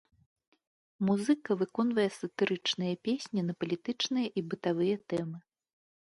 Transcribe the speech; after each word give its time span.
Музыка 1.07 1.51
выконвае 1.59 2.05
сатырычныя 2.19 2.93
песні 3.09 3.41
на 3.49 3.53
палітычныя 3.59 4.27
і 4.41 4.45
бытавыя 4.55 4.95
тэмы. 5.13 5.37